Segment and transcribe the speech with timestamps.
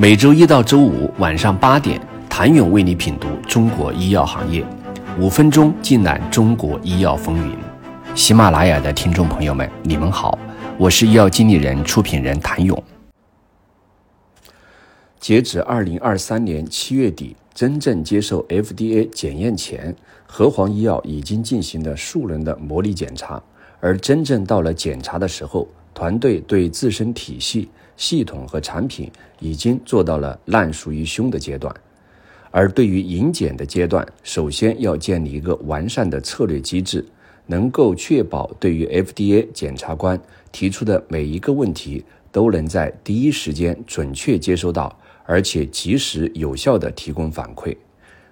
[0.00, 2.00] 每周一到周五晚上八点，
[2.30, 4.64] 谭勇为你品读中国医药行业，
[5.18, 7.56] 五分钟尽览中国医药风云。
[8.14, 10.38] 喜马拉雅的听众朋友们，你们好，
[10.78, 12.80] 我是医药经理人、出品人谭勇。
[15.18, 19.92] 截止二零二三年七月底，真正接受 FDA 检验前，
[20.28, 23.42] 和黄医药已经进行了数轮的模拟检查，
[23.80, 27.68] 而真正到了检查的时候，团队对自身体系。
[27.98, 29.10] 系统和产品
[29.40, 31.74] 已经做到了烂熟于胸的阶段，
[32.50, 37.04] 而对于迎检的阶段，首先要建立一个完善的策略机制，
[37.46, 40.18] 能够确保对于 FDA 检察官
[40.52, 47.76] 提出的每一个问题都能在第一时间准确接收到，而且及时有效地提供反馈。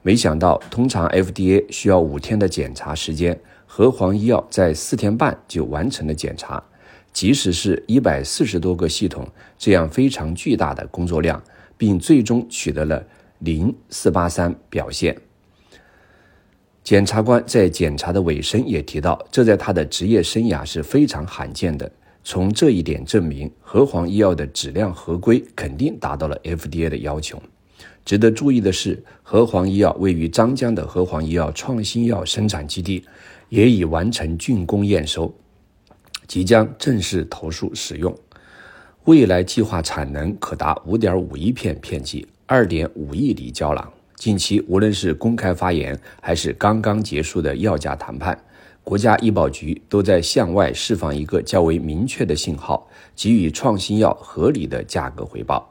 [0.00, 6.62] 没想到，通常 FDA 需要五天的检查时间，和黄医药在四天半就完成了检查。
[7.12, 9.28] 即使是一百四十多个系统
[9.58, 11.42] 这样非常巨大的工作量，
[11.76, 13.04] 并最终取得了
[13.40, 15.16] 零四八三表现。
[16.82, 21.90] 检察官在检查的尾声也提到，这在他的职业生涯是非常罕见的。
[22.22, 27.42] 从这一点证明，和黄医药的质量合规肯定达到了 FDA 的要求。
[28.04, 33.04] 值得注意的是，和黄医药位于张江的和黄医药创新药生产基地
[33.48, 35.32] 也已完成竣工验收。
[36.30, 38.16] 即将正式投诉使用，
[39.06, 43.92] 未来计划产能可达五点五亿片片剂，二点五亿粒胶囊。
[44.14, 48.40] 近期，无论是公开发言，还是刚刚结束的药价谈判，
[48.84, 55.68] 国家医保局都在向外释放一个较为明确的信号，给予创新药合理的价格回报。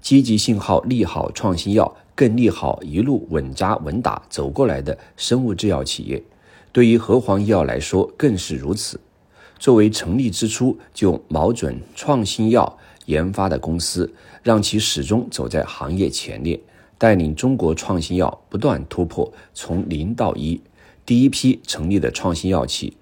[0.00, 6.20] 积极信号利好创新药，更利好一路稳扎稳打走过来的生物制药企业。
[6.72, 8.98] 对于和黄医药来说，更是如此。
[9.60, 14.10] 作为成立之初就瞄准创新药研发的公司，
[14.42, 16.58] 让其始终走在行业前列，
[16.96, 20.58] 带领中国创新药不断突破从零到一。
[21.04, 22.96] 第一批成立的创新药企，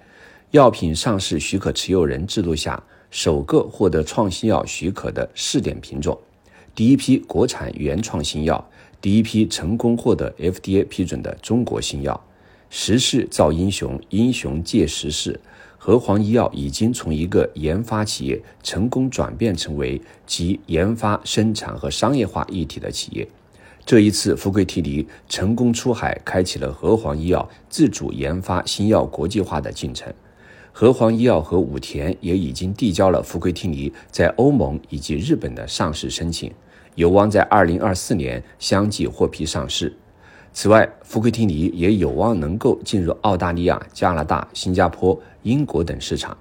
[0.51, 6.19] 药品上市许可持有人制度下首个获得创新药许可的试点品种，
[6.75, 8.69] 第一批国产原创新药，
[9.01, 12.21] 第一批成功获得 FDA 批准的中国新药。
[12.71, 15.41] 时势造英雄，英雄借时势。
[15.89, 23.27] 和黄医药已经从一个研发企业成功转变成为集研发、生产和商业化一体的企业。
[23.87, 30.13] 这一次，福奎提尼成功出海，开启了和黄医药自主研发新药国际化的进程。
[30.73, 36.53] 和黄医药和武田也已经递交了福奎提尼在欧盟以及日本的上市申请，
[36.97, 39.97] 有望在二零二四年相继获批上市。
[40.61, 46.37] 此外，福奎提尼也有望能够进入澳大利亚、加拿大、新加坡、英国等市场。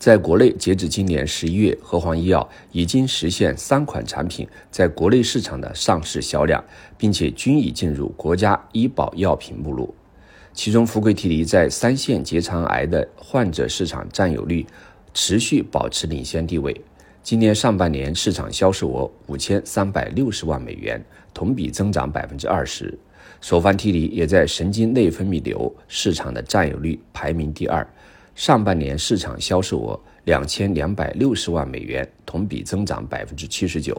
[0.00, 6.64] 在国内，截至今年十一月，和黄医药已经实现三款产品在国内市场的上市销量，
[6.96, 9.94] 并且均已进入国家医保药品目录。
[10.52, 14.66] 其中，福奎提尼在三线结肠癌的患者市场占有率
[15.14, 16.74] 持续保持领先地位。
[17.28, 20.98] 今年上半年市场销售额五千三百六十万美元，
[21.34, 22.98] 同比增长百分之二十。
[23.42, 27.86] 索凡替尼也在神经内分泌瘤市场的占有率排名第二，
[28.34, 33.94] 上半年市场销售额两千两百六十万美元，同比增长百分之七十九。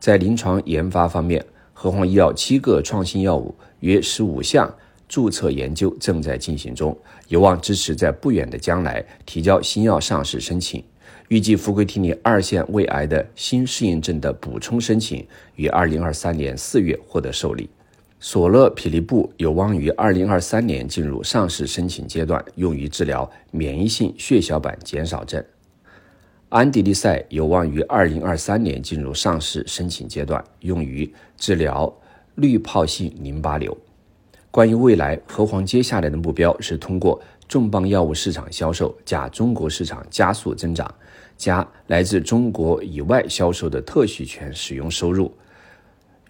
[0.00, 4.68] 在临床研发方面，和黄医药七个创新药物约十五项
[5.06, 6.98] 注册研究正在进行中，
[7.28, 10.82] 有望支持在不远的将来提交新药上市申请。
[11.28, 17.68] 预计福奎替尼二线胃癌的新适应症的补充申请于二零二三年四月获得受理。
[18.18, 25.44] 索乐匹利布有望于二零二三年进入上市申请阶段，用于治疗免疫性血小板减少症。
[26.48, 31.92] 安迪利赛有望于二零二三年进入上市申请阶段，用于治疗
[32.36, 33.76] 滤泡性淋巴瘤。
[34.56, 40.90] 关于未来，和黄接下来的目标是通过重磅药物市场销售加中国市场加速增长。
[41.36, 45.30] 加来自中国以外销售的特许权使用收入，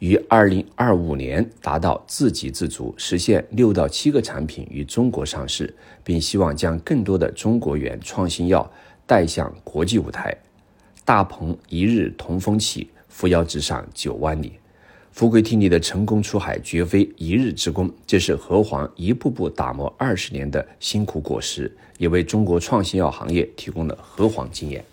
[0.00, 5.72] 于二零二五年达到自给自足，实现六到七个产品于中国上市，
[6.02, 8.68] 并希望将更多的中国原创新药
[9.06, 10.36] 带向国际舞台。
[11.04, 14.54] 大鹏一日同风起，扶摇直上九万里。
[15.16, 24.84] 富贵替尼的成功出海绝非一日之功，这是和黄一步步打磨二十年的辛苦果实，也为中国创新药行业提供了和黄经验。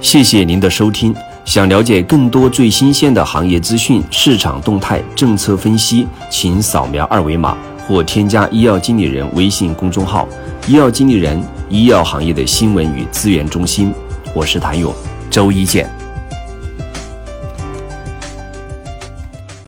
[0.00, 1.12] 谢谢您的收听。
[1.44, 7.58] 想了解更多最新鲜的行业资讯、市场动态、政策分析，请扫描二维码
[7.88, 10.28] 或添加医药经理人微信公众号
[10.68, 13.92] “医药经理人”——医药行业的新闻与资源中心。
[14.36, 14.94] 我是谭勇，
[15.28, 16.01] 周一见。